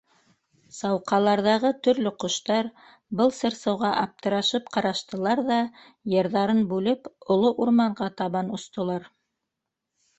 Сауҡаларҙағы 0.77 1.69
төрлө 1.87 2.11
ҡоштар, 2.23 2.71
был 3.21 3.35
сырсыуға 3.41 3.93
аптырашып 4.07 4.73
ҡараштылар 4.79 5.45
ҙа, 5.53 5.61
йырҙарын 6.17 6.67
бүлеп, 6.75 7.15
оло 7.37 7.57
урманға 7.67 8.13
табан 8.25 8.55
остолар. 8.61 9.11